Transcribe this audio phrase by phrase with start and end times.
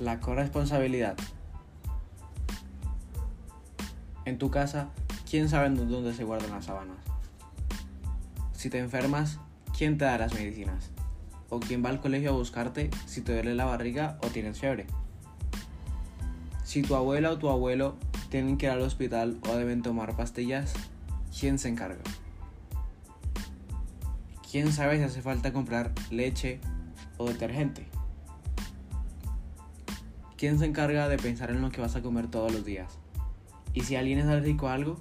[0.00, 1.14] La corresponsabilidad.
[4.24, 4.88] En tu casa,
[5.28, 6.96] ¿quién sabe dónde se guardan las sábanas?
[8.54, 9.38] Si te enfermas,
[9.76, 10.88] ¿quién te da las medicinas?
[11.50, 14.86] ¿O quién va al colegio a buscarte si te duele la barriga o tienes fiebre?
[16.64, 17.96] Si tu abuela o tu abuelo
[18.30, 20.72] tienen que ir al hospital o deben tomar pastillas,
[21.38, 22.00] ¿quién se encarga?
[24.50, 26.58] ¿Quién sabe si hace falta comprar leche
[27.18, 27.99] o detergente?
[30.40, 32.96] ¿Quién se encarga de pensar en lo que vas a comer todos los días?
[33.74, 34.98] ¿Y si alguien es alérgico a algo?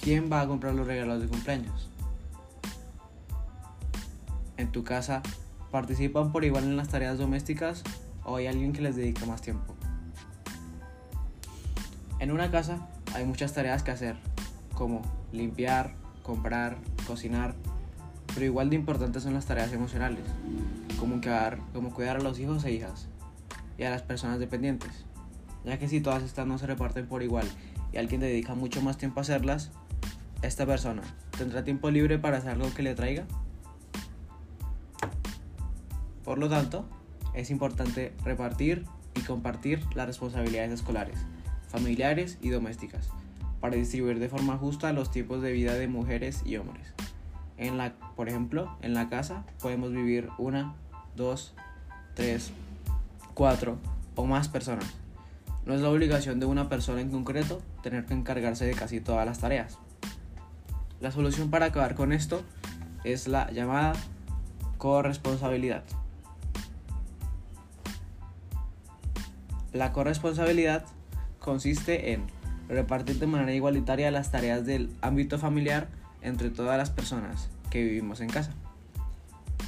[0.00, 1.90] ¿Quién va a comprar los regalos de cumpleaños?
[4.56, 5.20] En tu casa,
[5.70, 7.84] ¿participan por igual en las tareas domésticas
[8.24, 9.74] o hay alguien que les dedica más tiempo?
[12.20, 14.16] En una casa hay muchas tareas que hacer,
[14.74, 17.54] como limpiar, comprar, cocinar,
[18.32, 20.24] pero igual de importantes son las tareas emocionales,
[21.02, 23.08] como cuidar, como cuidar a los hijos e hijas
[23.76, 25.04] y a las personas dependientes,
[25.64, 27.44] ya que si todas estas no se reparten por igual
[27.92, 29.72] y alguien dedica mucho más tiempo a hacerlas,
[30.42, 31.02] esta persona
[31.36, 33.24] tendrá tiempo libre para hacer algo que le traiga.
[36.22, 36.88] Por lo tanto,
[37.34, 38.84] es importante repartir
[39.16, 41.18] y compartir las responsabilidades escolares,
[41.66, 43.10] familiares y domésticas,
[43.60, 46.94] para distribuir de forma justa los tiempos de vida de mujeres y hombres.
[47.56, 50.76] En la, por ejemplo, en la casa podemos vivir una,
[51.16, 51.54] dos,
[52.14, 52.52] tres,
[53.34, 53.78] cuatro
[54.14, 54.86] o más personas.
[55.64, 59.24] No es la obligación de una persona en concreto tener que encargarse de casi todas
[59.24, 59.78] las tareas.
[61.00, 62.42] La solución para acabar con esto
[63.04, 63.94] es la llamada
[64.78, 65.84] corresponsabilidad.
[69.72, 70.84] La corresponsabilidad
[71.38, 72.26] consiste en
[72.68, 75.88] repartir de manera igualitaria las tareas del ámbito familiar
[76.20, 78.52] entre todas las personas que vivimos en casa.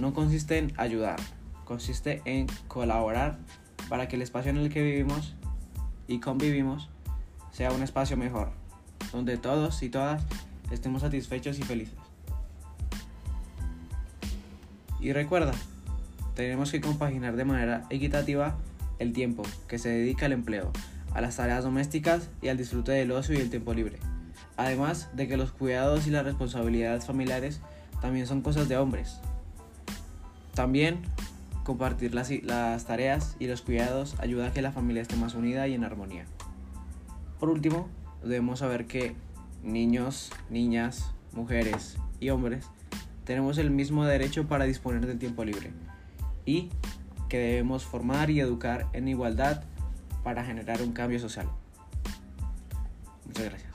[0.00, 1.20] No consiste en ayudar,
[1.66, 3.38] consiste en colaborar
[3.90, 5.34] para que el espacio en el que vivimos
[6.08, 6.88] y convivimos
[7.52, 8.50] sea un espacio mejor,
[9.12, 10.24] donde todos y todas
[10.70, 11.98] estemos satisfechos y felices.
[15.00, 15.52] Y recuerda,
[16.34, 18.56] tenemos que compaginar de manera equitativa
[18.98, 20.72] el tiempo que se dedica al empleo,
[21.12, 23.98] a las tareas domésticas y al disfrute del ocio y el tiempo libre.
[24.56, 27.60] Además de que los cuidados y las responsabilidades familiares
[28.00, 29.20] también son cosas de hombres.
[30.54, 31.00] También
[31.64, 35.74] compartir las, tareas y los cuidados ayuda a que la familia esté más unida y
[35.74, 36.24] en armonía.
[37.38, 37.88] Por último,
[38.22, 39.14] debemos saber que
[39.62, 42.66] niños, niñas, mujeres y hombres
[43.24, 45.70] tenemos el mismo derecho para disponer del tiempo libre
[46.44, 46.70] y
[47.28, 49.62] que debemos formar y educar en igualdad
[50.24, 51.46] para generar un cambio social.
[53.26, 53.69] Muchas gracias.